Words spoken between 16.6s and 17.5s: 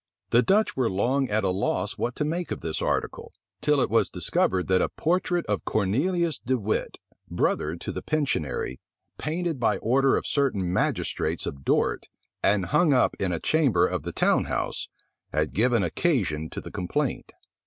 the complaint.